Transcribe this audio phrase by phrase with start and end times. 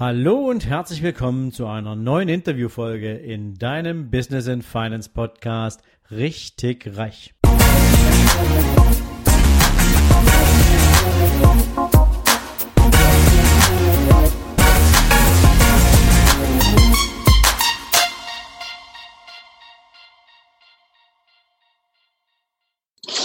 [0.00, 5.82] Hallo und herzlich willkommen zu einer neuen Interviewfolge in deinem Business and Finance Podcast
[6.12, 7.34] Richtig Reich.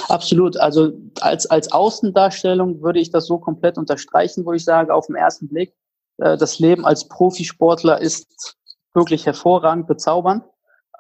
[0.10, 0.58] Absolut.
[0.58, 5.16] Also als, als Außendarstellung würde ich das so komplett unterstreichen, wo ich sage, auf den
[5.16, 5.76] ersten Blick,
[6.18, 8.58] das Leben als Profisportler ist
[8.94, 10.44] wirklich hervorragend, bezaubernd.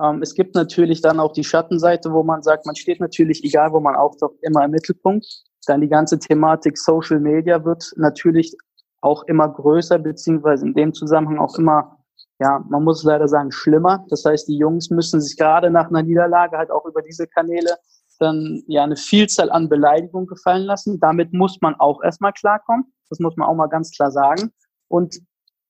[0.01, 3.71] Ähm, es gibt natürlich dann auch die Schattenseite, wo man sagt, man steht natürlich, egal
[3.71, 5.25] wo man auftaucht, immer im Mittelpunkt.
[5.67, 8.55] Dann die ganze Thematik Social Media wird natürlich
[9.01, 11.97] auch immer größer, beziehungsweise in dem Zusammenhang auch immer,
[12.39, 14.05] ja, man muss leider sagen, schlimmer.
[14.09, 17.77] Das heißt, die Jungs müssen sich gerade nach einer Niederlage halt auch über diese Kanäle
[18.19, 20.99] dann ja eine Vielzahl an Beleidigungen gefallen lassen.
[20.99, 22.85] Damit muss man auch erstmal klarkommen.
[23.09, 24.51] Das muss man auch mal ganz klar sagen.
[24.93, 25.21] Und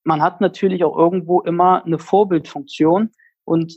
[0.04, 3.12] man hat natürlich auch irgendwo immer eine Vorbildfunktion.
[3.46, 3.74] Und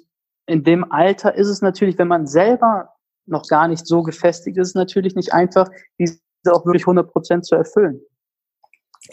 [0.47, 2.89] in dem Alter ist es natürlich, wenn man selber
[3.27, 5.69] noch gar nicht so gefestigt ist, natürlich nicht einfach,
[6.01, 8.01] diese auch wirklich 100 Prozent zu erfüllen.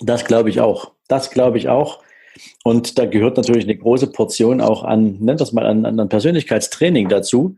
[0.01, 0.93] Das glaube ich auch.
[1.07, 2.01] Das glaube ich auch.
[2.63, 7.09] Und da gehört natürlich eine große Portion auch an, nennt das mal an, an Persönlichkeitstraining
[7.09, 7.57] dazu.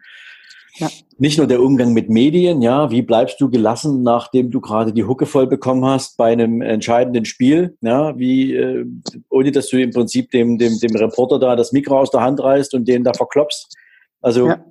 [0.77, 0.89] Ja.
[1.17, 5.05] Nicht nur der Umgang mit Medien, ja, wie bleibst du gelassen, nachdem du gerade die
[5.05, 8.85] Hucke voll bekommen hast bei einem entscheidenden Spiel, ja, wie, äh,
[9.29, 12.41] ohne dass du im Prinzip dem, dem, dem Reporter da das Mikro aus der Hand
[12.41, 13.73] reißt und den da verklopst.
[14.21, 14.65] Also, ja.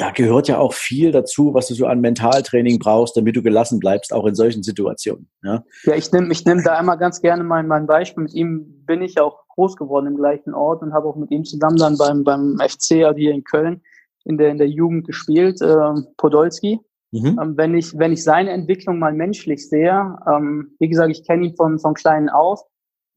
[0.00, 3.78] da gehört ja auch viel dazu, was du so an Mentaltraining brauchst, damit du gelassen
[3.78, 5.28] bleibst, auch in solchen Situationen.
[5.44, 8.24] Ja, ja ich nehme ich nehm da einmal ganz gerne mein, mein Beispiel.
[8.24, 11.44] Mit ihm bin ich auch groß geworden im gleichen Ort und habe auch mit ihm
[11.44, 13.82] zusammen dann beim, beim FC, also hier in Köln,
[14.26, 16.80] in der, in der Jugend gespielt, äh, Podolski.
[17.12, 17.38] Mhm.
[17.40, 21.46] Ähm, wenn, ich, wenn ich seine Entwicklung mal menschlich sehe, ähm, wie gesagt, ich kenne
[21.46, 22.60] ihn von, von kleinen auf,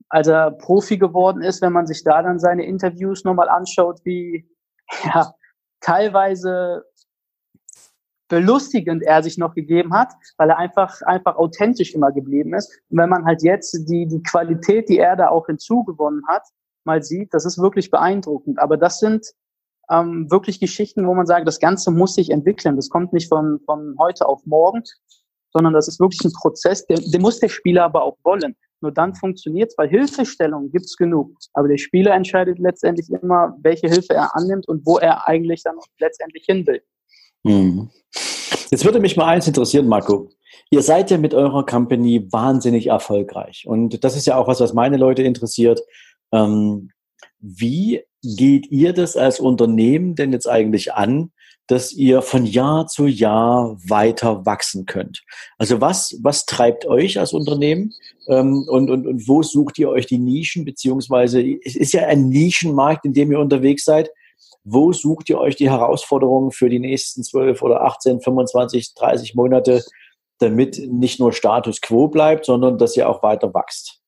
[0.10, 4.48] als er Profi geworden ist, wenn man sich da dann seine Interviews nochmal anschaut, wie
[5.04, 5.34] ja,
[5.82, 6.86] teilweise
[8.28, 12.72] belustigend er sich noch gegeben hat, weil er einfach, einfach authentisch immer geblieben ist.
[12.90, 16.44] Und wenn man halt jetzt die, die Qualität, die er da auch hinzugewonnen hat,
[16.84, 18.60] mal sieht, das ist wirklich beeindruckend.
[18.60, 19.34] Aber das sind
[19.92, 22.76] ähm, wirklich Geschichten, wo man sagt, das Ganze muss sich entwickeln.
[22.76, 24.84] Das kommt nicht von, von heute auf morgen,
[25.52, 28.56] sondern das ist wirklich ein Prozess, den, den muss der Spieler aber auch wollen.
[28.82, 31.32] Nur dann funktioniert es, weil Hilfestellung gibt's genug.
[31.54, 35.76] Aber der Spieler entscheidet letztendlich immer, welche Hilfe er annimmt und wo er eigentlich dann
[36.00, 36.82] letztendlich hin will.
[37.44, 37.90] Mhm.
[38.72, 40.30] Jetzt würde mich mal eins interessieren, Marco.
[40.72, 43.66] Ihr seid ja mit eurer Company wahnsinnig erfolgreich.
[43.68, 45.82] Und das ist ja auch was, was meine Leute interessiert.
[46.32, 46.92] Ähm,
[47.40, 51.32] wie geht ihr das als Unternehmen denn jetzt eigentlich an,
[51.68, 55.24] dass ihr von Jahr zu Jahr weiter wachsen könnt?
[55.58, 57.94] Also was, was treibt euch als Unternehmen
[58.28, 62.30] ähm, und, und, und wo sucht ihr euch die Nischen, beziehungsweise es ist ja ein
[62.30, 64.10] Nischenmarkt, in dem ihr unterwegs seid.
[64.64, 69.84] Wo sucht ihr euch die Herausforderungen für die nächsten 12 oder 18, 25, 30 Monate,
[70.40, 73.99] damit nicht nur Status quo bleibt, sondern dass ihr auch weiter wächst?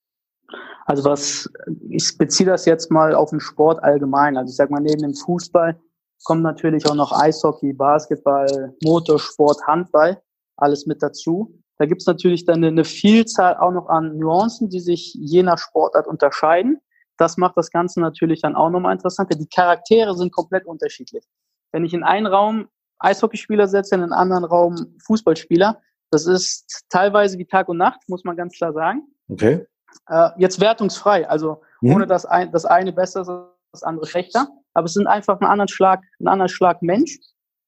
[0.86, 1.50] Also was,
[1.90, 4.38] ich beziehe das jetzt mal auf den Sport allgemein.
[4.38, 5.80] Also ich sag mal, neben dem Fußball
[6.24, 10.22] kommt natürlich auch noch Eishockey, Basketball, Motorsport, Handball,
[10.58, 11.58] alles mit dazu.
[11.78, 16.08] Da gibt's natürlich dann eine Vielzahl auch noch an Nuancen, die sich je nach Sportart
[16.08, 16.80] unterscheiden.
[17.18, 19.36] Das macht das Ganze natürlich dann auch nochmal interessanter.
[19.36, 21.26] Die Charaktere sind komplett unterschiedlich.
[21.72, 22.68] Wenn ich in einen Raum
[23.00, 25.82] Eishockeyspieler setze, in einen anderen Raum Fußballspieler,
[26.12, 29.08] das ist teilweise wie Tag und Nacht, muss man ganz klar sagen.
[29.28, 29.66] Okay.
[30.08, 31.96] Äh, jetzt wertungsfrei, also mhm.
[31.96, 33.32] ohne dass ein, das eine besser ist,
[33.72, 34.48] das andere schlechter.
[34.74, 37.18] Aber es sind einfach ein anderen Schlag, ein anderer Schlag Mensch.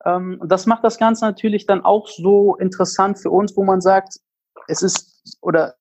[0.06, 3.82] Ähm, und das macht das Ganze natürlich dann auch so interessant für uns, wo man
[3.82, 4.18] sagt,
[4.68, 5.76] es ist, oder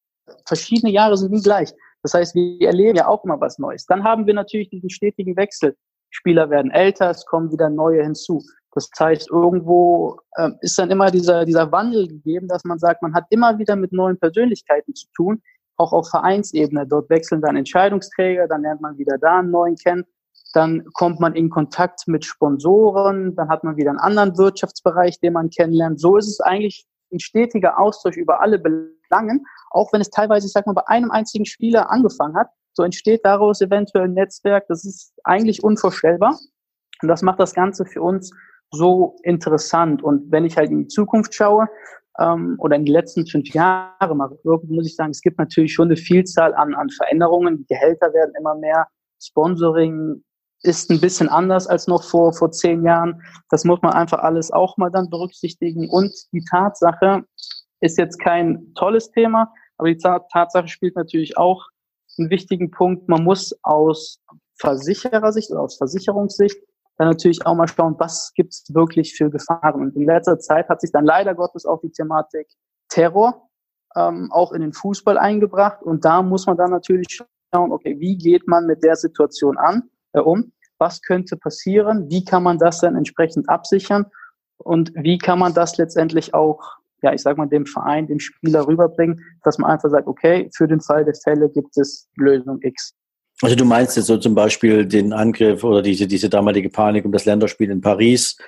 [0.46, 1.72] verschiedene Jahre sind nie gleich.
[2.02, 3.86] Das heißt, wir erleben ja auch immer was Neues.
[3.86, 5.76] Dann haben wir natürlich diesen stetigen Wechsel.
[6.10, 8.42] Spieler werden älter, es kommen wieder neue hinzu.
[8.74, 13.14] Das heißt, irgendwo äh, ist dann immer dieser, dieser Wandel gegeben, dass man sagt, man
[13.14, 15.42] hat immer wieder mit neuen Persönlichkeiten zu tun,
[15.76, 16.86] auch auf Vereinsebene.
[16.86, 20.04] Dort wechseln dann Entscheidungsträger, dann lernt man wieder da einen neuen kennen,
[20.54, 25.32] dann kommt man in Kontakt mit Sponsoren, dann hat man wieder einen anderen Wirtschaftsbereich, den
[25.32, 26.00] man kennenlernt.
[26.00, 30.52] So ist es eigentlich ein stetiger Austausch über alle Belangen, auch wenn es teilweise, ich
[30.52, 32.48] sag mal, bei einem einzigen Spieler angefangen hat.
[32.74, 34.66] So entsteht daraus eventuell ein Netzwerk.
[34.68, 36.38] Das ist eigentlich unvorstellbar.
[37.02, 38.30] Und das macht das Ganze für uns
[38.70, 40.02] so interessant.
[40.02, 41.68] Und wenn ich halt in die Zukunft schaue,
[42.18, 45.88] ähm, oder in den letzten fünf Jahren mal muss ich sagen, es gibt natürlich schon
[45.88, 47.58] eine Vielzahl an, an Veränderungen.
[47.58, 48.86] Die Gehälter werden immer mehr.
[49.20, 50.22] Sponsoring
[50.62, 53.22] ist ein bisschen anders als noch vor, vor zehn Jahren.
[53.50, 55.88] Das muss man einfach alles auch mal dann berücksichtigen.
[55.88, 57.24] Und die Tatsache
[57.80, 61.66] ist jetzt kein tolles Thema, aber die Tatsache spielt natürlich auch
[62.18, 63.08] einen wichtigen Punkt.
[63.08, 64.20] Man muss aus
[64.60, 66.56] Versicherersicht oder aus Versicherungssicht
[66.98, 69.80] dann natürlich auch mal schauen, was gibt es wirklich für Gefahren.
[69.80, 72.48] Und in letzter Zeit hat sich dann leider Gottes auch die Thematik
[72.88, 73.48] Terror
[73.96, 75.82] ähm, auch in den Fußball eingebracht.
[75.82, 77.06] Und da muss man dann natürlich
[77.54, 80.52] schauen, okay, wie geht man mit der Situation an, äh, um?
[80.78, 82.10] Was könnte passieren?
[82.10, 84.06] Wie kann man das dann entsprechend absichern?
[84.58, 86.60] Und wie kann man das letztendlich auch,
[87.02, 90.66] ja, ich sag mal, dem Verein, dem Spieler rüberbringen, dass man einfach sagt, okay, für
[90.66, 92.94] den Fall der Fälle gibt es Lösung X.
[93.42, 97.12] Also du meinst jetzt so zum Beispiel den Angriff oder diese, diese damalige Panik um
[97.12, 98.38] das Länderspiel in Paris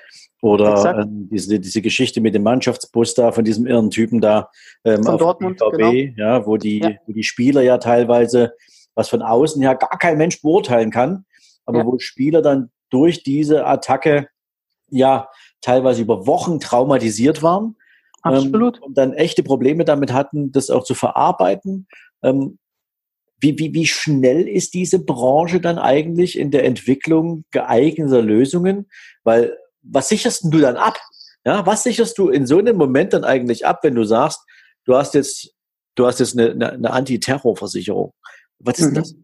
[0.41, 4.49] oder äh, diese, diese Geschichte mit dem Mannschaftsbus da von diesem irren Typen da
[4.85, 6.13] ähm, von Dortmund, BVB, genau.
[6.15, 6.91] ja, wo die, ja.
[7.05, 8.53] wo die Spieler ja teilweise,
[8.95, 11.25] was von außen ja gar kein Mensch beurteilen kann,
[11.65, 11.85] aber ja.
[11.85, 14.29] wo Spieler dann durch diese Attacke
[14.89, 15.27] ja
[15.61, 17.75] teilweise über Wochen traumatisiert waren.
[18.21, 18.77] Absolut.
[18.77, 21.87] Ähm, und dann echte Probleme damit hatten, das auch zu verarbeiten.
[22.23, 22.59] Ähm,
[23.45, 28.87] wie, wie, wie schnell ist diese Branche dann eigentlich in der Entwicklung geeigneter Lösungen?
[29.23, 30.97] Weil was sicherst du dann ab?
[31.45, 34.41] Ja, was sicherst du in so einem Moment dann eigentlich ab, wenn du sagst,
[34.85, 35.53] du hast jetzt,
[35.93, 38.13] du hast jetzt eine, eine, eine Antiterrorversicherung?
[38.59, 38.95] Was ist mhm.
[38.95, 39.15] das?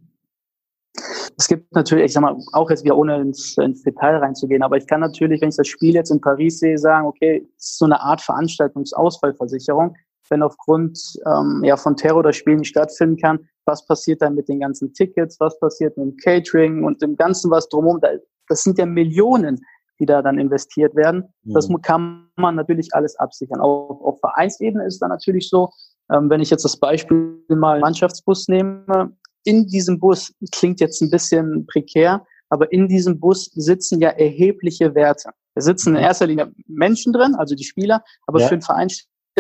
[1.38, 4.78] Es gibt natürlich, ich sag mal, auch jetzt wieder ohne ins, ins, Detail reinzugehen, aber
[4.78, 7.78] ich kann natürlich, wenn ich das Spiel jetzt in Paris sehe, sagen, okay, es ist
[7.80, 9.96] so eine Art Veranstaltungsausfallversicherung.
[10.32, 10.98] Wenn aufgrund
[11.28, 14.94] ähm, ja, von Terror das Spiel nicht stattfinden kann, was passiert dann mit den ganzen
[14.94, 18.00] Tickets, was passiert mit dem Catering und dem Ganzen, was drumherum,
[18.48, 19.60] das sind ja Millionen,
[20.00, 21.26] die da dann investiert werden.
[21.44, 21.54] Mhm.
[21.54, 23.60] Das kann man natürlich alles absichern.
[23.60, 25.70] Auch auf Vereinsebene ist es dann natürlich so,
[26.12, 31.10] ähm, wenn ich jetzt das Beispiel mal Mannschaftsbus nehme, in diesem Bus klingt jetzt ein
[31.10, 35.32] bisschen prekär, aber in diesem Bus sitzen ja erhebliche Werte.
[35.56, 38.48] Da sitzen in erster Linie Menschen drin, also die Spieler, aber ja.
[38.48, 38.90] für den Verein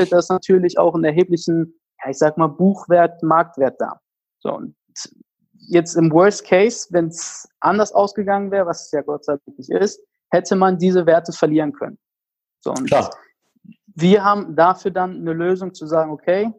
[0.01, 4.01] stellt das natürlich auch einen erheblichen, ja, ich sag mal, Buchwert, Marktwert dar.
[4.39, 4.75] So, und
[5.67, 9.57] jetzt im Worst Case, wenn es anders ausgegangen wäre, was es ja Gott sei Dank
[9.57, 10.01] nicht ist,
[10.31, 11.99] hätte man diese Werte verlieren können.
[12.61, 13.11] So, und Klar.
[13.95, 16.51] wir haben dafür dann eine Lösung zu sagen, okay,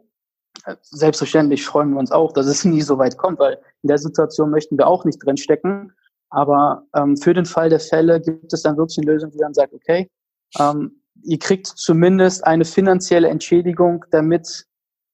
[0.83, 4.51] selbstverständlich freuen wir uns auch, dass es nie so weit kommt, weil in der Situation
[4.51, 5.93] möchten wir auch nicht drin stecken.
[6.31, 9.53] Aber ähm, für den Fall der Fälle gibt es dann wirklich eine Lösung, die dann
[9.53, 10.11] sagt, okay,
[10.59, 14.67] ähm, ihr kriegt zumindest eine finanzielle Entschädigung, damit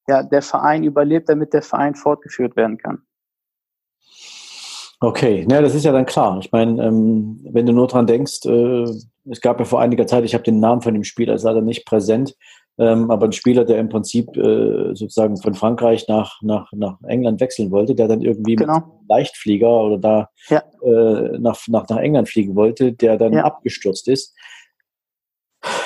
[0.06, 3.02] ja, der Verein überlebt, damit der Verein fortgeführt werden kann.
[5.00, 6.38] Okay, ja, das ist ja dann klar.
[6.40, 8.84] Ich meine, ähm, wenn du nur dran denkst, äh,
[9.30, 11.60] es gab ja vor einiger Zeit, ich habe den Namen von dem Spieler ist leider
[11.60, 12.34] nicht präsent,
[12.78, 17.40] ähm, aber ein Spieler, der im Prinzip äh, sozusagen von Frankreich nach, nach, nach England
[17.40, 18.74] wechseln wollte, der dann irgendwie genau.
[18.74, 20.62] mit Leichtflieger oder da ja.
[20.82, 23.44] äh, nach, nach, nach England fliegen wollte, der dann ja.
[23.44, 24.34] abgestürzt ist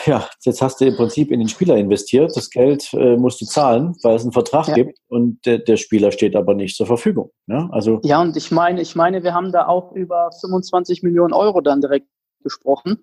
[0.06, 2.37] ja, jetzt hast du im Prinzip in den Spieler investiert.
[2.37, 4.75] Das Geld äh, musst du zahlen, weil es einen Vertrag ja.
[4.75, 7.31] gibt und der, der, Spieler steht aber nicht zur Verfügung.
[7.46, 11.32] Ja, also ja, und ich meine, ich meine, wir haben da auch über 25 Millionen
[11.32, 12.08] Euro dann direkt
[12.43, 12.99] gesprochen.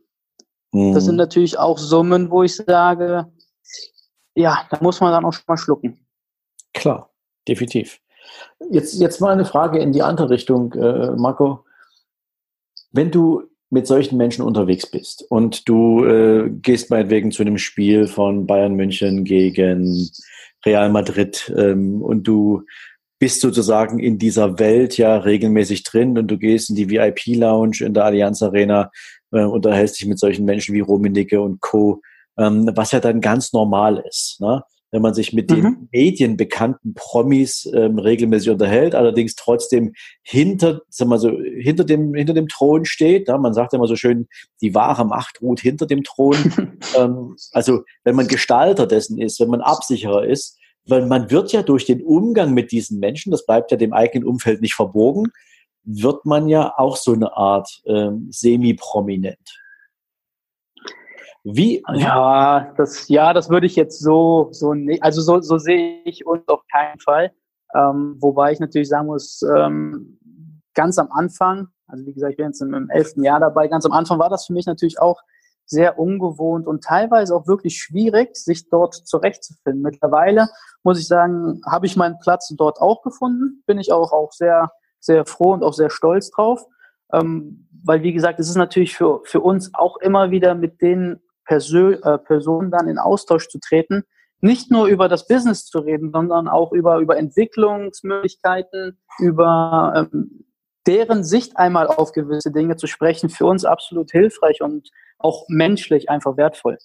[0.71, 0.93] Mhm.
[0.93, 3.31] Das sind natürlich auch Summen, wo ich sage,
[4.35, 6.05] ja, da muss man dann auch schon mal schlucken.
[6.73, 7.11] Klar,
[7.47, 7.99] definitiv.
[8.69, 11.65] Jetzt, jetzt mal eine Frage in die andere Richtung, äh, Marco.
[12.91, 18.07] Wenn du mit solchen Menschen unterwegs bist und du äh, gehst meinetwegen zu einem Spiel
[18.07, 20.09] von Bayern München gegen
[20.65, 22.63] Real Madrid ähm, und du
[23.19, 27.93] bist sozusagen in dieser Welt ja regelmäßig drin und du gehst in die VIP-Lounge in
[27.93, 28.91] der Allianz Arena,
[29.31, 32.01] äh, unterhältst dich mit solchen Menschen wie Rominicke und Co.,
[32.37, 34.39] ähm, was ja dann ganz normal ist.
[34.39, 34.63] Ne?
[34.91, 35.55] Wenn man sich mit mhm.
[35.55, 39.93] den medienbekannten Promis ähm, regelmäßig unterhält, allerdings trotzdem
[40.23, 43.27] hinter, sagen wir so, hinter dem, hinter dem Thron steht.
[43.27, 44.27] Ja, man sagt immer so schön,
[44.61, 46.35] die wahre Macht ruht hinter dem Thron.
[46.97, 51.61] ähm, also wenn man Gestalter dessen ist, wenn man Absicherer ist, weil man wird ja
[51.61, 55.27] durch den Umgang mit diesen Menschen, das bleibt ja dem eigenen Umfeld nicht verborgen,
[55.83, 59.59] wird man ja auch so eine Art ähm, semi-prominent.
[61.43, 61.83] Wie?
[61.93, 66.25] Ja, das, ja, das würde ich jetzt so, so nicht, also so, so sehe ich
[66.25, 67.31] uns auf keinen Fall.
[67.73, 70.19] Ähm, wobei ich natürlich sagen muss, ähm,
[70.73, 73.85] ganz am Anfang, also wie gesagt, ich bin jetzt im, im elften Jahr dabei, ganz
[73.85, 75.21] am Anfang war das für mich natürlich auch
[75.65, 79.83] sehr ungewohnt und teilweise auch wirklich schwierig, sich dort zurechtzufinden.
[79.83, 80.49] Mittlerweile
[80.83, 84.71] muss ich sagen, habe ich meinen Platz dort auch gefunden, bin ich auch, auch sehr,
[84.99, 86.65] sehr froh und auch sehr stolz drauf.
[87.13, 91.21] Ähm, weil, wie gesagt, es ist natürlich für, für uns auch immer wieder mit den
[91.49, 94.03] Persö äh, Personen dann in Austausch zu treten,
[94.39, 100.45] nicht nur über das Business zu reden, sondern auch über, über Entwicklungsmöglichkeiten, über ähm,
[100.85, 106.07] deren Sicht einmal auf gewisse Dinge zu sprechen, für uns absolut hilfreich und auch menschlich
[106.11, 106.77] einfach wertvoll.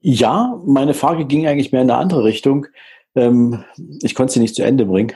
[0.00, 2.66] Ja, meine Frage ging eigentlich mehr in eine andere Richtung.
[3.14, 3.62] Ähm,
[4.00, 5.12] ich konnte sie nicht zu Ende bringen.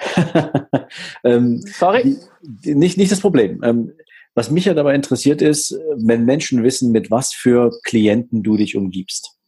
[1.25, 2.19] ähm, Sorry.
[2.63, 3.63] Nicht, nicht das Problem.
[3.65, 3.93] Ähm,
[4.35, 8.77] was mich ja dabei interessiert ist, wenn Menschen wissen, mit was für Klienten du dich
[8.77, 9.39] umgibst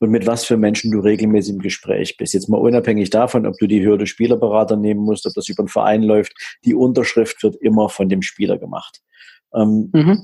[0.00, 2.34] und mit was für Menschen du regelmäßig im Gespräch bist.
[2.34, 5.68] Jetzt mal unabhängig davon, ob du die Hürde Spielerberater nehmen musst, ob das über einen
[5.68, 9.00] Verein läuft, die Unterschrift wird immer von dem Spieler gemacht.
[9.54, 10.22] Ähm, mhm.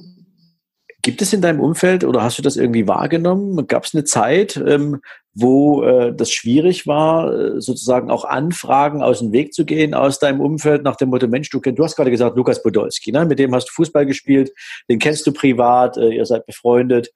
[1.02, 3.66] Gibt es in deinem Umfeld oder hast du das irgendwie wahrgenommen?
[3.66, 5.00] Gab es eine Zeit, ähm,
[5.34, 10.18] wo äh, das schwierig war, äh, sozusagen auch Anfragen aus dem Weg zu gehen aus
[10.18, 13.24] deinem Umfeld nach dem Motto, Mensch, du, du hast gerade gesagt, Lukas Podolski, ne?
[13.24, 14.52] mit dem hast du Fußball gespielt,
[14.90, 17.10] den kennst du privat, äh, ihr seid befreundet.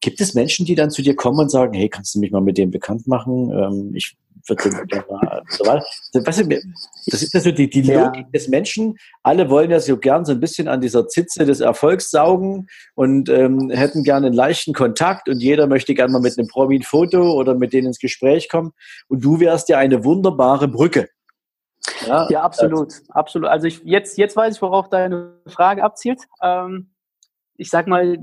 [0.00, 2.40] Gibt es Menschen, die dann zu dir kommen und sagen, hey, kannst du mich mal
[2.40, 3.50] mit dem bekannt machen?
[3.50, 4.62] Ähm, ich würde
[5.48, 5.84] so weiter.
[7.06, 8.30] Das ist ja so die, die Logik ja.
[8.32, 8.96] des Menschen.
[9.22, 13.28] Alle wollen ja so gern so ein bisschen an dieser Zitze des Erfolgs saugen und
[13.28, 16.82] ähm, hätten gerne einen leichten Kontakt und jeder möchte gerne mal mit einem Promi ein
[16.82, 18.72] Foto oder mit denen ins Gespräch kommen.
[19.08, 21.08] Und du wärst ja eine wunderbare Brücke.
[22.06, 23.48] Ja, ja absolut, absolut.
[23.48, 26.22] Also ich, jetzt, jetzt weiß ich, worauf deine Frage abzielt.
[26.42, 26.90] Ähm,
[27.56, 28.18] ich sag mal,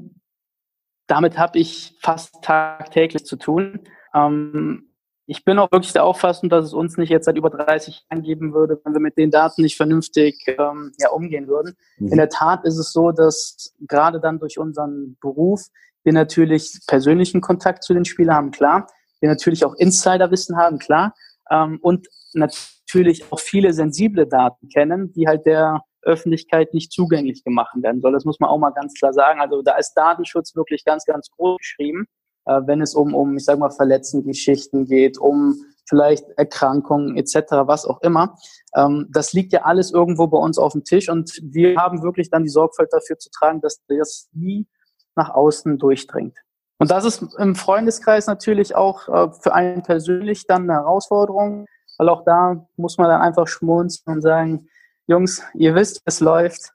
[1.07, 3.81] damit habe ich fast tagtäglich zu tun.
[4.13, 4.89] Ähm,
[5.27, 8.23] ich bin auch wirklich der Auffassung, dass es uns nicht jetzt seit über 30 Jahren
[8.23, 11.75] geben würde, wenn wir mit den Daten nicht vernünftig ähm, ja, umgehen würden.
[11.97, 12.09] Mhm.
[12.09, 15.61] In der Tat ist es so, dass gerade dann durch unseren Beruf
[16.03, 18.87] wir natürlich persönlichen Kontakt zu den Spielern haben, klar.
[19.19, 21.15] Wir natürlich auch Insiderwissen haben, klar.
[21.49, 27.75] Ähm, und natürlich auch viele sensible Daten kennen, die halt der Öffentlichkeit nicht zugänglich gemacht
[27.81, 28.13] werden soll.
[28.13, 29.41] Das muss man auch mal ganz klar sagen.
[29.41, 32.07] Also da ist Datenschutz wirklich ganz, ganz groß geschrieben,
[32.45, 35.55] äh, wenn es um, um, ich sage mal, verletzende Geschichten geht, um
[35.87, 37.35] vielleicht Erkrankungen etc.,
[37.65, 38.37] was auch immer.
[38.75, 42.29] Ähm, das liegt ja alles irgendwo bei uns auf dem Tisch und wir haben wirklich
[42.29, 44.67] dann die Sorgfalt dafür zu tragen, dass das nie
[45.15, 46.37] nach außen durchdringt.
[46.77, 52.09] Und das ist im Freundeskreis natürlich auch äh, für einen persönlich dann eine Herausforderung, weil
[52.09, 54.67] auch da muss man dann einfach schmunzeln und sagen,
[55.07, 56.71] Jungs, ihr wisst, es läuft,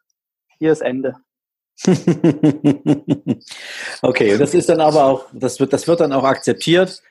[0.59, 1.17] hier ist Ende.
[4.03, 7.03] okay, das ist dann aber auch, das wird, das wird dann auch akzeptiert.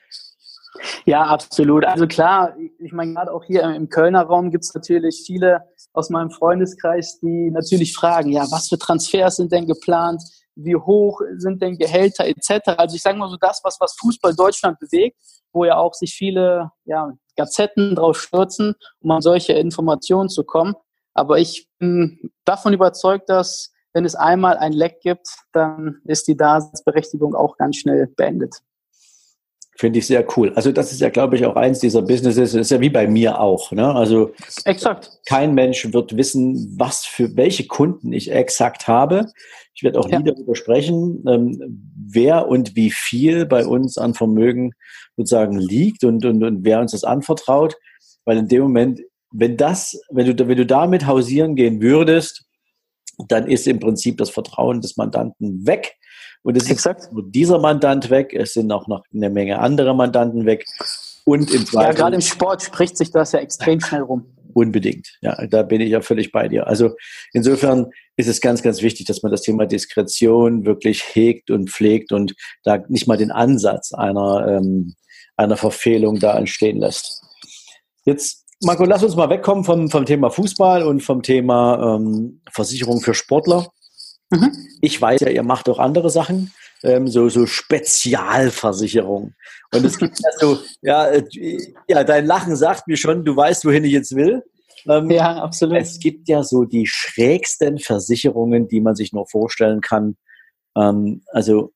[1.04, 1.84] Ja, absolut.
[1.84, 6.08] Also klar, ich meine, gerade auch hier im Kölner Raum gibt es natürlich viele aus
[6.10, 10.22] meinem Freundeskreis, die natürlich fragen, ja, was für Transfers sind denn geplant?
[10.54, 12.76] Wie hoch sind denn Gehälter etc.?
[12.76, 15.16] Also ich sage mal so das, was, was Fußball Deutschland bewegt,
[15.52, 20.74] wo ja auch sich viele ja, Gazetten drauf stürzen, um an solche Informationen zu kommen.
[21.14, 26.36] Aber ich bin davon überzeugt, dass wenn es einmal ein Leck gibt, dann ist die
[26.36, 28.62] Daseinsberechtigung auch ganz schnell beendet.
[29.80, 30.52] Finde ich sehr cool.
[30.56, 32.52] Also das ist ja, glaube ich, auch eins dieser Businesses.
[32.52, 33.72] Das ist ja wie bei mir auch.
[33.72, 33.94] Ne?
[33.94, 34.32] Also
[34.66, 35.10] exakt.
[35.26, 39.32] Kein Mensch wird wissen, was für welche Kunden ich exakt habe.
[39.74, 40.18] Ich werde auch ja.
[40.18, 44.72] nie darüber sprechen, ähm, wer und wie viel bei uns an Vermögen
[45.16, 47.76] sozusagen liegt und, und, und wer uns das anvertraut.
[48.26, 49.00] Weil in dem Moment
[49.32, 52.44] wenn das, wenn du, wenn du damit hausieren gehen würdest,
[53.28, 55.96] dann ist im Prinzip das Vertrauen des Mandanten weg.
[56.42, 57.00] Und es Exakt.
[57.00, 60.64] ist nur dieser Mandant weg, es sind auch noch eine Menge andere Mandanten weg.
[61.24, 61.90] Und im Zweifel.
[61.90, 64.34] Ja, gerade im Sport spricht sich das ja extrem schnell rum.
[64.52, 65.16] Unbedingt.
[65.20, 66.66] Ja, da bin ich ja völlig bei dir.
[66.66, 66.96] Also
[67.32, 72.12] insofern ist es ganz, ganz wichtig, dass man das Thema Diskretion wirklich hegt und pflegt
[72.12, 72.34] und
[72.64, 74.94] da nicht mal den Ansatz einer, ähm,
[75.36, 77.22] einer Verfehlung da entstehen lässt.
[78.04, 83.00] Jetzt Marco, lass uns mal wegkommen vom, vom Thema Fußball und vom Thema ähm, Versicherung
[83.00, 83.68] für Sportler.
[84.30, 84.52] Mhm.
[84.82, 86.52] Ich weiß ja, ihr macht auch andere Sachen,
[86.82, 89.34] ähm, so, so Spezialversicherung.
[89.74, 91.24] Und es gibt ja so, ja, äh,
[91.88, 94.42] ja, dein Lachen sagt mir schon, du weißt, wohin ich jetzt will.
[94.86, 95.78] Ähm, ja, absolut.
[95.78, 100.16] Es gibt ja so die schrägsten Versicherungen, die man sich nur vorstellen kann.
[100.76, 101.72] Ähm, also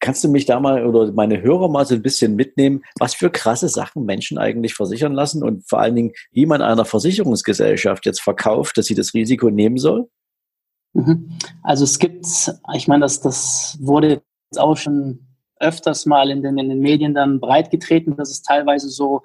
[0.00, 3.30] Kannst du mich da mal oder meine Hörer mal so ein bisschen mitnehmen, was für
[3.30, 8.20] krasse Sachen Menschen eigentlich versichern lassen und vor allen Dingen, wie man einer Versicherungsgesellschaft jetzt
[8.20, 10.08] verkauft, dass sie das Risiko nehmen soll?
[10.92, 11.38] Mhm.
[11.62, 12.26] Also es gibt,
[12.74, 14.08] ich meine, das, das wurde
[14.50, 15.26] jetzt auch schon
[15.60, 19.22] öfters mal in den, in den Medien dann breitgetreten, dass es teilweise so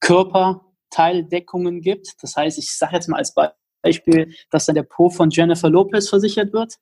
[0.00, 2.14] Körperteildeckungen gibt.
[2.20, 3.34] Das heißt, ich sage jetzt mal als
[3.82, 6.74] Beispiel, dass dann der Po von Jennifer Lopez versichert wird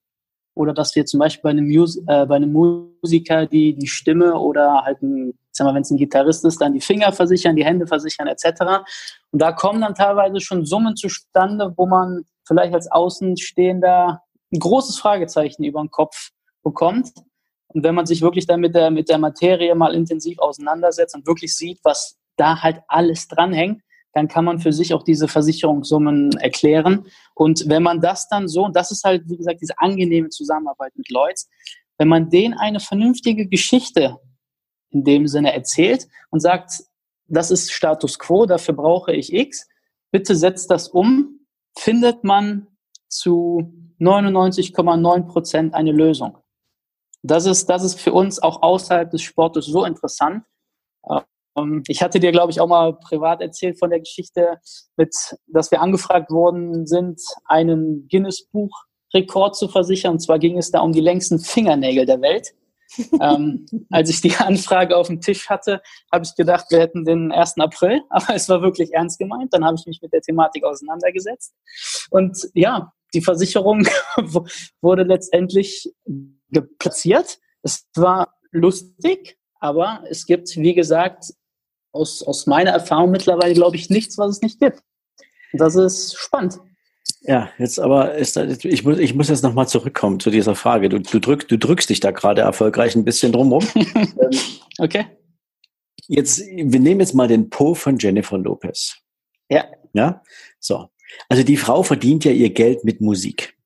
[0.57, 4.35] oder dass wir zum Beispiel bei einem, Mus äh, bei einem Musiker die, die Stimme
[4.35, 7.65] oder halt ein, sag mal, wenn es ein Gitarrist ist, dann die Finger versichern, die
[7.65, 8.47] Hände versichern etc.
[9.31, 14.99] Und da kommen dann teilweise schon Summen zustande, wo man vielleicht als Außenstehender ein großes
[14.99, 16.31] Fragezeichen über den Kopf
[16.63, 17.13] bekommt.
[17.69, 21.27] Und wenn man sich wirklich dann mit der, mit der Materie mal intensiv auseinandersetzt und
[21.27, 23.83] wirklich sieht, was da halt alles dranhängt,
[24.17, 27.05] dann kann man für sich auch diese Versicherungssummen erklären.
[27.35, 30.97] Und wenn man das dann so, und das ist halt, wie gesagt, diese angenehme Zusammenarbeit
[30.97, 31.51] mit Lloyds,
[31.99, 34.17] wenn man denen eine vernünftige Geschichte
[34.89, 36.85] in dem Sinne erzählt und sagt,
[37.27, 39.69] das ist Status quo, dafür brauche ich X,
[40.11, 41.41] bitte setzt das um,
[41.77, 42.69] findet man
[43.09, 43.71] zu
[44.01, 46.39] 99,9 Prozent eine Lösung.
[47.23, 50.43] Das ist, das ist für uns auch außerhalb des Sportes so interessant.
[51.57, 54.59] Ähm, ich hatte dir, glaube ich, auch mal privat erzählt von der Geschichte,
[54.97, 55.15] mit,
[55.47, 60.13] dass wir angefragt worden sind, einen Guinness-Buch-Rekord zu versichern.
[60.13, 62.55] Und zwar ging es da um die längsten Fingernägel der Welt.
[63.21, 65.83] ähm, als ich die Anfrage auf dem Tisch hatte,
[66.13, 67.59] habe ich gedacht, wir hätten den 1.
[67.59, 69.53] April, aber es war wirklich ernst gemeint.
[69.53, 71.55] Dann habe ich mich mit der Thematik auseinandergesetzt.
[72.11, 73.87] Und ja, die Versicherung
[74.81, 75.93] wurde letztendlich
[76.79, 77.39] platziert.
[77.63, 81.33] Es war lustig, aber es gibt, wie gesagt,
[81.97, 84.83] aus, aus meiner Erfahrung mittlerweile, glaube ich, nichts, was es nicht gibt.
[85.53, 86.59] Und das ist spannend.
[87.23, 90.89] Ja, jetzt aber ist ich muss, ich muss jetzt nochmal zurückkommen zu dieser Frage.
[90.89, 93.67] Du, du, drück, du drückst dich da gerade erfolgreich ein bisschen drumherum.
[93.77, 94.39] Ähm,
[94.79, 95.07] okay.
[96.09, 98.97] Jetzt, wir nehmen jetzt mal den Po von Jennifer Lopez.
[99.49, 99.65] Ja.
[99.93, 100.23] Ja.
[100.61, 100.89] So.
[101.29, 103.57] Also die Frau verdient ja ihr Geld mit Musik.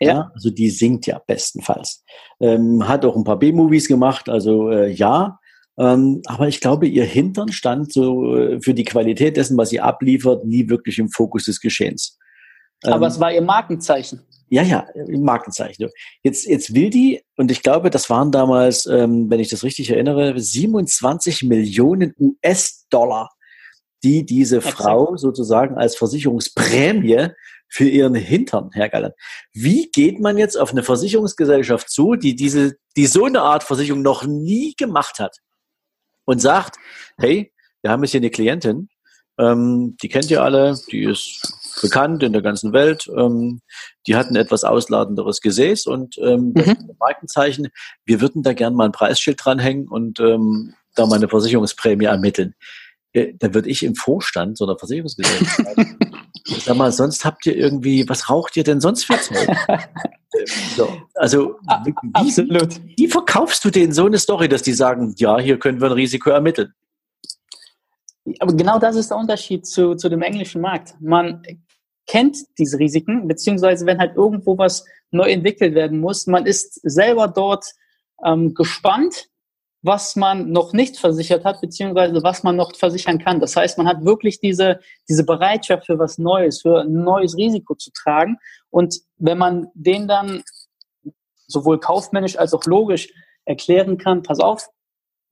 [0.00, 0.12] Ja.
[0.12, 2.04] ja also die singt ja bestenfalls.
[2.40, 5.37] Ähm, hat auch ein paar B-Movies gemacht, also äh, ja.
[5.78, 9.80] Ähm, aber ich glaube, ihr Hintern stand so äh, für die Qualität dessen, was sie
[9.80, 12.18] abliefert, nie wirklich im Fokus des Geschehens.
[12.82, 14.20] Aber ähm, es war ihr Markenzeichen.
[14.50, 15.88] Ja, ja, Markenzeichen.
[16.22, 19.90] Jetzt, jetzt will die, und ich glaube, das waren damals, ähm, wenn ich das richtig
[19.90, 23.30] erinnere, 27 Millionen US-Dollar,
[24.02, 24.78] die diese Exakt.
[24.78, 27.28] Frau sozusagen als Versicherungsprämie
[27.68, 29.12] für ihren Hintern hergallern.
[29.52, 34.00] Wie geht man jetzt auf eine Versicherungsgesellschaft zu, die diese, die so eine Art Versicherung
[34.00, 35.36] noch nie gemacht hat
[36.28, 36.76] und sagt,
[37.16, 38.90] hey, wir haben jetzt hier eine Klientin,
[39.38, 41.40] ähm, die kennt ihr alle, die ist
[41.80, 43.08] bekannt in der ganzen Welt.
[43.16, 43.62] Ähm,
[44.06, 46.90] die hatten etwas ausladenderes Gesäß und ähm, das mhm.
[46.98, 47.68] Markenzeichen.
[48.04, 52.54] Wir würden da gern mal ein Preisschild dranhängen und ähm, da mal eine Versicherungsprämie ermitteln.
[53.12, 55.64] Äh, da würde ich im Vorstand so einer Versicherungsgesellschaft
[56.48, 59.48] sag mal, sonst habt ihr irgendwie, was raucht ihr denn sonst für Zeug?
[60.76, 62.80] so, also, wie, Absolut.
[62.96, 65.92] wie verkaufst du denen so eine Story, dass die sagen, ja, hier können wir ein
[65.92, 66.72] Risiko ermitteln?
[68.40, 70.94] Aber genau das ist der Unterschied zu, zu dem englischen Markt.
[71.00, 71.42] Man
[72.06, 77.28] kennt diese Risiken, beziehungsweise wenn halt irgendwo was neu entwickelt werden muss, man ist selber
[77.28, 77.64] dort
[78.24, 79.28] ähm, gespannt,
[79.82, 83.40] was man noch nicht versichert hat, beziehungsweise was man noch versichern kann.
[83.40, 87.74] Das heißt, man hat wirklich diese, diese Bereitschaft für was Neues, für ein neues Risiko
[87.74, 88.38] zu tragen.
[88.70, 90.42] Und wenn man den dann
[91.46, 93.08] sowohl kaufmännisch als auch logisch
[93.44, 94.68] erklären kann, pass auf,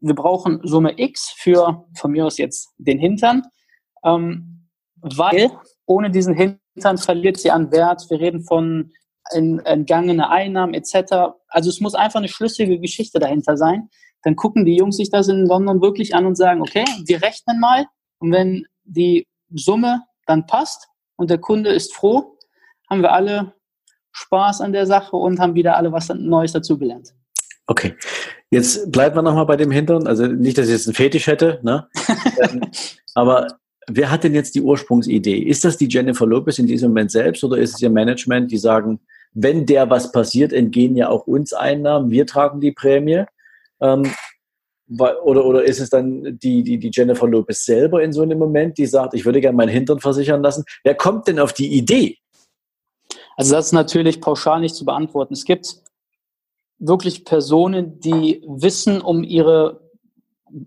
[0.01, 3.43] wir brauchen Summe X für, von mir aus jetzt, den Hintern,
[4.05, 5.51] ähm, weil
[5.87, 8.07] ohne diesen Hintern verliert sie an Wert.
[8.11, 8.93] Wir reden von
[9.33, 11.35] entgangene Einnahmen etc.
[11.49, 13.89] Also es muss einfach eine schlüssige Geschichte dahinter sein.
[14.23, 17.61] Dann gucken die Jungs sich das in London wirklich an und sagen, okay, wir rechnen
[17.61, 17.87] mal
[18.19, 22.37] und wenn die Summe dann passt und der Kunde ist froh,
[22.91, 23.55] haben wir alle
[24.13, 27.15] Spaß an der Sache und haben wieder alle was Neues dazugelernt.
[27.67, 27.95] Okay.
[28.51, 30.07] Jetzt bleiben wir nochmal bei dem Hintern.
[30.07, 31.89] Also nicht, dass ich jetzt einen Fetisch hätte, ne?
[32.39, 32.61] Ähm,
[33.15, 33.47] aber
[33.89, 35.39] wer hat denn jetzt die Ursprungsidee?
[35.39, 38.59] Ist das die Jennifer Lopez in diesem Moment selbst oder ist es ihr Management, die
[38.59, 39.01] sagen,
[39.33, 43.25] wenn der was passiert, entgehen ja auch uns Einnahmen, wir tragen die Prämie?
[43.81, 44.11] Ähm,
[44.89, 48.79] oder, oder ist es dann die, die, die Jennifer Lopez selber in so einem Moment,
[48.79, 50.65] die sagt, ich würde gerne meinen Hintern versichern lassen?
[50.85, 52.19] Wer kommt denn auf die Idee?
[53.37, 55.35] Also das ist natürlich pauschal nicht zu beantworten.
[55.35, 55.77] Es gibt
[56.79, 59.81] wirklich Personen, die wissen um ihre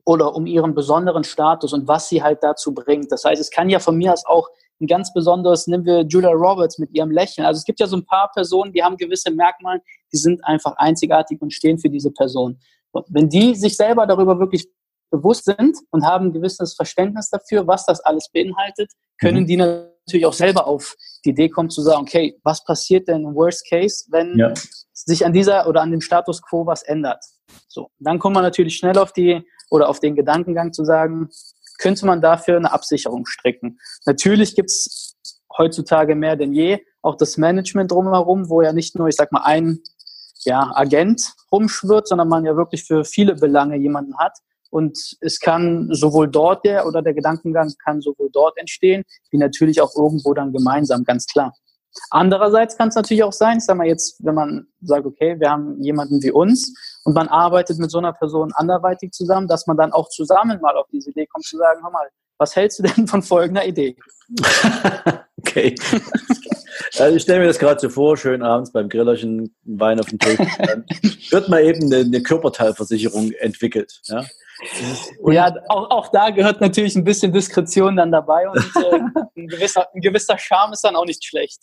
[0.05, 3.11] oder um ihren besonderen Status und was sie halt dazu bringt.
[3.11, 4.49] Das heißt, es kann ja von mir aus auch
[4.81, 7.45] ein ganz besonderes, nehmen wir Julia Roberts mit ihrem Lächeln.
[7.45, 10.73] Also es gibt ja so ein paar Personen, die haben gewisse Merkmale, die sind einfach
[10.77, 12.59] einzigartig und stehen für diese Person.
[12.91, 14.67] Und wenn die sich selber darüber wirklich
[15.11, 19.47] bewusst sind und haben ein gewisses Verständnis dafür, was das alles beinhaltet, können mhm.
[19.47, 23.35] die natürlich auch selber auf die Idee kommen zu sagen, okay, was passiert denn im
[23.35, 24.53] Worst Case, wenn ja.
[24.93, 27.23] sich an dieser oder an dem Status quo was ändert?
[27.67, 31.29] So, dann kommt man natürlich schnell auf die oder auf den Gedankengang zu sagen,
[31.79, 33.79] könnte man dafür eine Absicherung stricken.
[34.05, 35.15] Natürlich gibt's
[35.57, 39.43] heutzutage mehr denn je auch das Management drumherum, wo ja nicht nur, ich sag mal,
[39.43, 39.79] ein
[40.45, 44.37] ja, Agent rumschwirrt, sondern man ja wirklich für viele Belange jemanden hat.
[44.71, 49.81] Und es kann sowohl dort der oder der Gedankengang kann sowohl dort entstehen, wie natürlich
[49.81, 51.53] auch irgendwo dann gemeinsam, ganz klar.
[52.11, 55.49] Andererseits kann es natürlich auch sein, ich sag mal jetzt, wenn man sagt, okay, wir
[55.49, 56.73] haben jemanden wie uns
[57.03, 60.77] und man arbeitet mit so einer Person anderweitig zusammen, dass man dann auch zusammen mal
[60.77, 63.97] auf diese Idee kommt zu sagen, hör mal, was hältst du denn von folgender Idee?
[65.37, 65.75] okay.
[66.99, 70.19] Also ich stelle mir das gerade so vor, schön abends beim Grillerchen, Wein auf dem
[70.19, 70.37] Tisch.
[70.57, 70.85] Dann
[71.29, 74.01] wird mal eben eine, eine Körperteilversicherung entwickelt.
[74.05, 74.25] Ja?
[75.27, 78.99] ja, auch, auch da gehört natürlich ein bisschen Diskretion dann dabei und äh,
[79.37, 81.61] ein, gewisser, ein gewisser Charme ist dann auch nicht schlecht.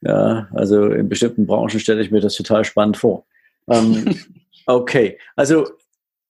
[0.00, 3.26] Ja, also in bestimmten Branchen stelle ich mir das total spannend vor.
[3.68, 4.18] Ähm,
[4.66, 5.66] okay, also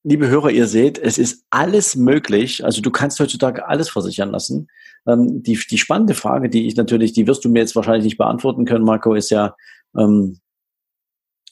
[0.03, 2.65] liebe Hörer, ihr seht, es ist alles möglich.
[2.65, 4.69] Also du kannst heutzutage alles versichern lassen.
[5.07, 8.19] Ähm, die, die spannende Frage, die ich natürlich, die wirst du mir jetzt wahrscheinlich nicht
[8.19, 9.57] beantworten können, Marco, ist ja,
[9.97, 10.38] ähm,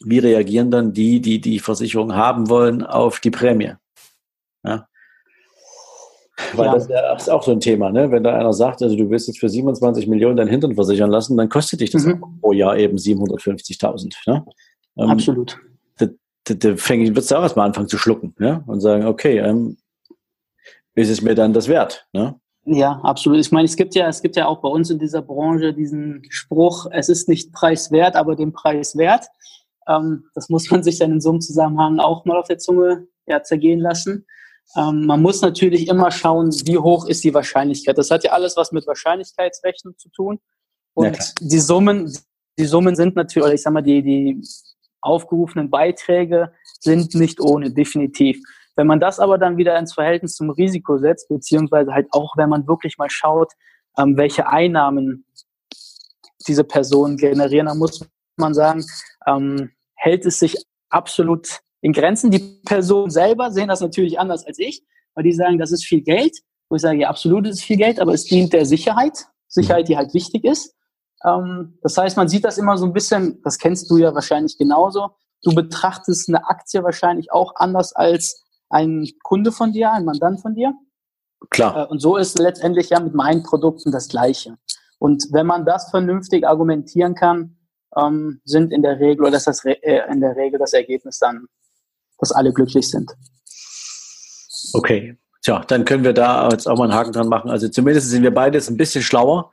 [0.02, 3.74] wie reagieren dann die, die die Versicherung haben wollen, auf die Prämie?
[4.64, 4.86] Ja.
[6.54, 6.72] Weil ja.
[6.72, 8.10] das ist auch so ein Thema, ne?
[8.10, 11.36] Wenn da einer sagt, also du willst jetzt für 27 Millionen dein Hintern versichern lassen,
[11.36, 12.40] dann kostet dich das mhm.
[12.40, 14.14] pro Jahr eben 750.000.
[14.26, 14.44] Ne?
[14.96, 15.58] Ähm, Absolut.
[15.98, 16.06] Da,
[16.44, 18.64] da, da wird es auch erstmal anfangen zu schlucken ne?
[18.66, 19.76] und sagen, okay, ähm,
[20.94, 22.06] ist es mir dann das wert?
[22.12, 22.38] Ne?
[22.72, 23.40] Ja, absolut.
[23.40, 26.22] Ich meine, es gibt ja, es gibt ja auch bei uns in dieser Branche diesen
[26.28, 29.26] Spruch, es ist nicht preiswert, aber den Preis wert.
[29.88, 33.09] Ähm, das muss man sich dann in so einem Zusammenhang auch mal auf der Zunge
[33.26, 34.24] ja, zergehen lassen.
[34.76, 37.98] Ähm, man muss natürlich immer schauen, wie hoch ist die Wahrscheinlichkeit.
[37.98, 40.38] Das hat ja alles was mit Wahrscheinlichkeitsrechnung zu tun.
[40.94, 42.16] Und ja, die Summen,
[42.56, 44.40] die Summen sind natürlich, oder ich sag mal, die, die
[45.00, 48.40] aufgerufenen Beiträge sind nicht ohne, definitiv.
[48.76, 52.48] Wenn man das aber dann wieder ins Verhältnis zum Risiko setzt, beziehungsweise halt auch, wenn
[52.48, 53.52] man wirklich mal schaut,
[53.98, 55.24] ähm, welche Einnahmen
[56.46, 58.06] diese Personen generieren, dann muss
[58.37, 58.85] man sagen,
[59.26, 60.56] ähm, hält es sich
[60.88, 62.30] absolut in Grenzen.
[62.30, 64.83] Die Personen selber sehen das natürlich anders als ich,
[65.14, 66.37] weil die sagen, das ist viel Geld.
[66.68, 69.26] Wo ich sage, ja, absolut ist viel Geld, aber es dient der Sicherheit.
[69.48, 70.74] Sicherheit, die halt wichtig ist.
[71.24, 74.56] Ähm, das heißt, man sieht das immer so ein bisschen, das kennst du ja wahrscheinlich
[74.56, 75.11] genauso.
[75.42, 80.54] Du betrachtest eine Aktie wahrscheinlich auch anders als ein Kunde von dir, ein Mandant von
[80.54, 80.72] dir.
[81.50, 81.85] Klar.
[81.85, 84.56] Äh, und so ist letztendlich ja mit meinen Produkten das Gleiche.
[84.98, 87.56] Und wenn man das vernünftig argumentieren kann,
[87.96, 91.46] ähm, sind in der Regel, oder ist das äh, in der Regel das Ergebnis dann,
[92.18, 93.11] dass alle glücklich sind.
[94.74, 95.16] Okay.
[95.42, 97.50] Tja, dann können wir da jetzt auch mal einen Haken dran machen.
[97.50, 99.50] Also zumindest sind wir beide jetzt ein bisschen schlauer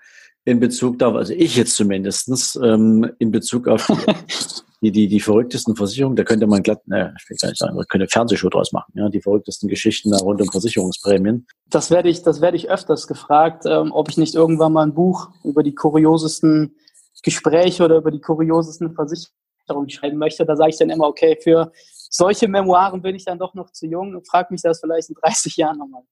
[0.47, 3.85] in Bezug darauf, also ich jetzt zumindestens ähm, in Bezug auf
[4.81, 7.75] die, die, die verrücktesten Versicherungen, da könnte man glatt, naja, ich will gar nicht sagen,
[7.75, 11.45] man könnte Fernsehshow draus machen, ja, die verrücktesten Geschichten rund um Versicherungsprämien.
[11.69, 14.93] Das werde ich, das werde ich öfters gefragt, ähm, ob ich nicht irgendwann mal ein
[14.93, 16.77] Buch über die kuriosesten
[17.23, 20.45] Gespräche oder über die kuriosesten Versicherungen schreiben möchte.
[20.45, 21.73] Da sage ich dann immer, okay, für
[22.09, 25.15] solche Memoiren bin ich dann doch noch zu jung und frage mich das vielleicht in
[25.21, 26.03] 30 Jahren nochmal.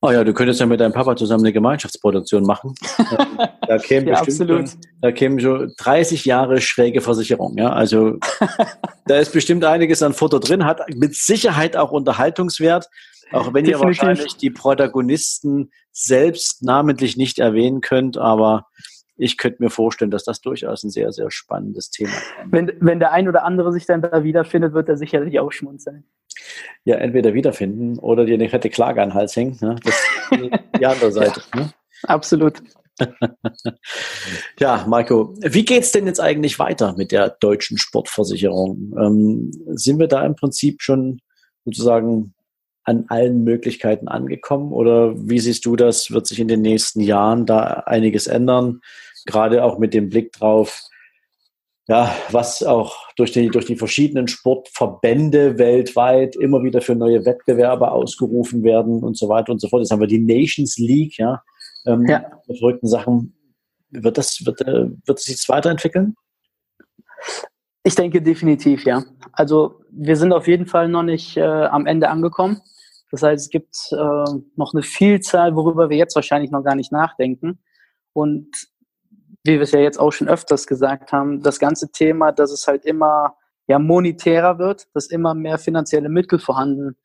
[0.00, 2.74] Oh ja, du könntest ja mit deinem Papa zusammen eine Gemeinschaftsproduktion machen.
[3.66, 4.70] Da kämen ja, bestimmt absolut.
[5.00, 7.56] Da kämen so 30 Jahre schräge Versicherung.
[7.56, 8.18] Ja, also
[9.06, 12.90] da ist bestimmt einiges an Futter drin, hat mit Sicherheit auch Unterhaltungswert,
[13.32, 13.72] auch wenn Definitiv.
[13.72, 18.66] ihr wahrscheinlich die Protagonisten selbst namentlich nicht erwähnen könnt, aber
[19.16, 22.34] ich könnte mir vorstellen, dass das durchaus ein sehr, sehr spannendes Thema ist.
[22.44, 26.04] Wenn, wenn der ein oder andere sich dann da wiederfindet, wird er sicherlich auch schmunzeln.
[26.84, 29.58] Ja, entweder wiederfinden oder dir eine fette Klage an den Hals hängen.
[29.60, 29.76] Ne?
[29.84, 31.42] Das ist die andere Seite.
[31.54, 31.72] Ja, ne?
[32.04, 32.62] Absolut.
[34.60, 38.94] ja, Marco, wie geht es denn jetzt eigentlich weiter mit der deutschen Sportversicherung?
[38.98, 41.20] Ähm, sind wir da im Prinzip schon
[41.64, 42.34] sozusagen
[42.84, 46.10] an allen Möglichkeiten angekommen oder wie siehst du das?
[46.10, 48.80] Wird sich in den nächsten Jahren da einiges ändern?
[49.26, 50.82] gerade auch mit dem Blick drauf,
[51.86, 57.90] ja, was auch durch die, durch die verschiedenen Sportverbände weltweit immer wieder für neue Wettbewerbe
[57.90, 59.82] ausgerufen werden und so weiter und so fort.
[59.82, 61.42] Jetzt haben wir die Nations League, ja,
[61.86, 62.24] ähm, ja.
[62.46, 63.36] mit verrückten Sachen.
[63.90, 66.16] Wird das, wird, äh, wird es sich weiterentwickeln?
[67.84, 69.04] Ich denke definitiv, ja.
[69.32, 72.62] Also wir sind auf jeden Fall noch nicht äh, am Ende angekommen.
[73.10, 76.92] Das heißt, es gibt äh, noch eine Vielzahl, worüber wir jetzt wahrscheinlich noch gar nicht
[76.92, 77.60] nachdenken.
[78.14, 78.48] Und
[79.44, 82.66] wie wir es ja jetzt auch schon öfters gesagt haben, das ganze Thema, dass es
[82.66, 86.96] halt immer ja, monetärer wird, dass immer mehr finanzielle Mittel vorhanden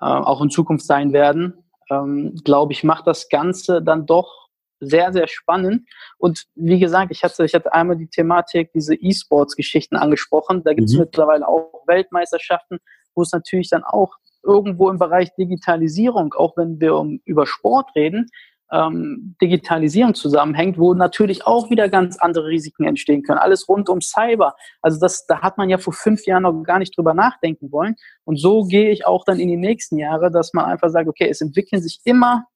[0.00, 1.54] äh, auch in Zukunft sein werden,
[1.90, 4.48] ähm, glaube ich, macht das Ganze dann doch
[4.80, 5.88] sehr, sehr spannend.
[6.18, 10.62] Und wie gesagt, ich hatte, ich hatte einmal die Thematik, diese E-Sports-Geschichten angesprochen.
[10.64, 11.00] Da gibt es mhm.
[11.00, 12.78] mittlerweile auch Weltmeisterschaften,
[13.14, 17.90] wo es natürlich dann auch irgendwo im Bereich Digitalisierung, auch wenn wir um, über Sport
[17.94, 18.26] reden,
[18.72, 23.38] ähm, Digitalisierung zusammenhängt, wo natürlich auch wieder ganz andere Risiken entstehen können.
[23.38, 24.56] Alles rund um Cyber.
[24.80, 27.96] Also das, da hat man ja vor fünf Jahren noch gar nicht drüber nachdenken wollen.
[28.24, 31.28] Und so gehe ich auch dann in die nächsten Jahre, dass man einfach sagt, okay,
[31.28, 32.46] es entwickeln sich immer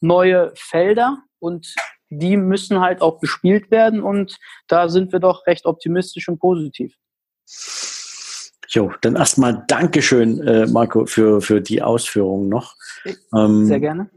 [0.00, 1.74] neue Felder und
[2.08, 6.94] die müssen halt auch bespielt werden und da sind wir doch recht optimistisch und positiv.
[8.68, 12.74] Jo, dann erstmal Dankeschön, äh, Marco, für, für die Ausführungen noch.
[13.34, 14.10] Ähm, Sehr gerne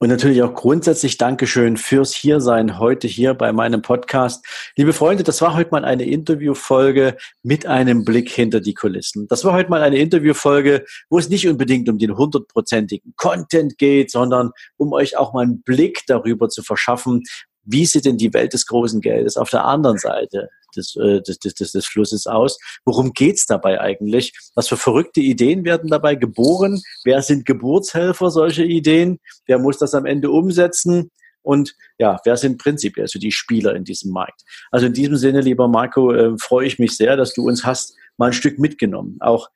[0.00, 4.46] Und natürlich auch grundsätzlich Dankeschön fürs Hiersein heute hier bei meinem Podcast.
[4.76, 9.26] Liebe Freunde, das war heute mal eine Interviewfolge mit einem Blick hinter die Kulissen.
[9.26, 14.12] Das war heute mal eine Interviewfolge, wo es nicht unbedingt um den hundertprozentigen Content geht,
[14.12, 17.24] sondern um euch auch mal einen Blick darüber zu verschaffen,
[17.64, 21.38] wie sieht denn die Welt des großen Geldes auf der anderen Seite des, äh, des,
[21.38, 22.58] des, des, des Flusses aus?
[22.84, 24.32] Worum geht's dabei eigentlich?
[24.54, 26.82] Was für verrückte Ideen werden dabei geboren?
[27.04, 29.18] Wer sind Geburtshelfer solcher Ideen?
[29.46, 31.10] Wer muss das am Ende umsetzen?
[31.42, 34.42] Und ja, wer sind prinzipiell so die Spieler in diesem Markt?
[34.70, 37.96] Also in diesem Sinne, lieber Marco, äh, freue ich mich sehr, dass du uns hast
[38.18, 39.16] mal ein Stück mitgenommen.
[39.20, 39.48] Auch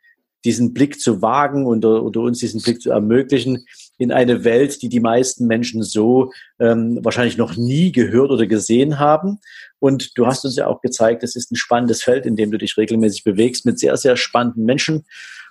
[0.45, 3.65] diesen Blick zu wagen und oder uns diesen Blick zu ermöglichen
[3.99, 8.99] in eine Welt, die die meisten Menschen so ähm, wahrscheinlich noch nie gehört oder gesehen
[8.99, 9.39] haben.
[9.79, 12.59] Und du hast uns ja auch gezeigt, es ist ein spannendes Feld, in dem du
[12.59, 15.05] dich regelmäßig bewegst mit sehr, sehr spannenden Menschen.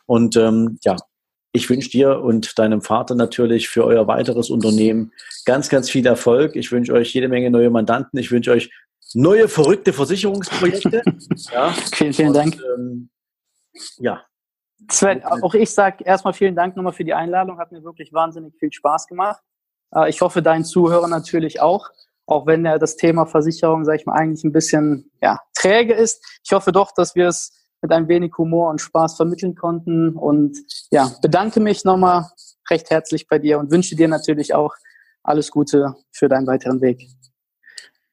[0.06, 0.98] Und ähm, ja,
[1.54, 5.12] ich wünsche dir und deinem Vater natürlich für euer weiteres Unternehmen
[5.46, 6.56] ganz, ganz viel Erfolg.
[6.56, 8.20] Ich wünsche euch jede Menge neue Mandanten.
[8.20, 8.72] Ich wünsche euch
[9.14, 9.94] neue verrückte
[11.52, 11.74] ja.
[11.94, 12.56] Vielen, vielen Dank.
[12.56, 13.10] Und, ähm,
[13.98, 14.24] ja,
[14.90, 17.60] Sven, auch ich sage erstmal vielen Dank nochmal für die Einladung.
[17.60, 19.42] Hat mir wirklich wahnsinnig viel Spaß gemacht.
[19.94, 21.90] Äh, ich hoffe, deinen Zuhörern natürlich auch.
[22.26, 26.24] Auch wenn ja das Thema Versicherung, sage ich mal, eigentlich ein bisschen ja, träge ist.
[26.44, 30.16] Ich hoffe doch, dass wir es mit ein wenig Humor und Spaß vermitteln konnten.
[30.16, 30.58] Und
[30.92, 32.30] ja, bedanke mich nochmal
[32.70, 34.74] recht herzlich bei dir und wünsche dir natürlich auch
[35.24, 37.08] alles Gute für deinen weiteren Weg.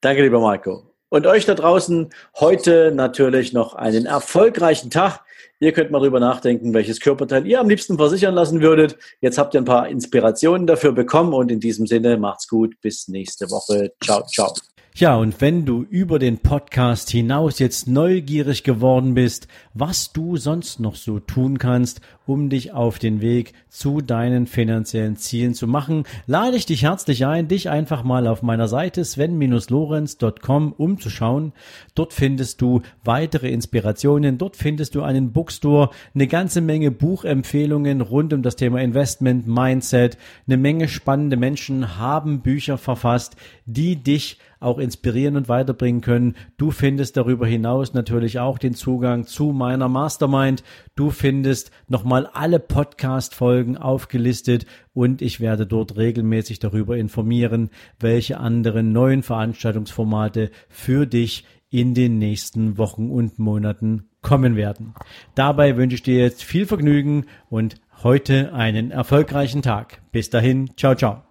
[0.00, 0.94] Danke, lieber Marco.
[1.10, 5.20] Und euch da draußen heute natürlich noch einen erfolgreichen Tag.
[5.60, 8.96] Ihr könnt mal drüber nachdenken, welches Körperteil ihr am liebsten versichern lassen würdet.
[9.20, 12.80] Jetzt habt ihr ein paar Inspirationen dafür bekommen und in diesem Sinne macht's gut.
[12.80, 13.92] Bis nächste Woche.
[14.02, 14.52] Ciao, ciao.
[14.98, 20.80] Ja, und wenn du über den Podcast hinaus jetzt neugierig geworden bist, was du sonst
[20.80, 26.04] noch so tun kannst, um dich auf den Weg zu deinen finanziellen Zielen zu machen,
[26.26, 31.52] lade ich dich herzlich ein, dich einfach mal auf meiner Seite sven-lorenz.com umzuschauen.
[31.94, 38.34] Dort findest du weitere Inspirationen, dort findest du einen Bookstore, eine ganze Menge Buchempfehlungen rund
[38.34, 44.78] um das Thema Investment, Mindset, eine Menge spannende Menschen haben Bücher verfasst, die dich auch
[44.78, 46.34] inspirieren und weiterbringen können.
[46.56, 50.64] Du findest darüber hinaus natürlich auch den Zugang zu meiner Mastermind.
[50.98, 58.90] Du findest nochmal alle Podcast-Folgen aufgelistet und ich werde dort regelmäßig darüber informieren, welche anderen
[58.90, 64.94] neuen Veranstaltungsformate für dich in den nächsten Wochen und Monaten kommen werden.
[65.36, 70.02] Dabei wünsche ich dir jetzt viel Vergnügen und heute einen erfolgreichen Tag.
[70.10, 71.22] Bis dahin, ciao, ciao.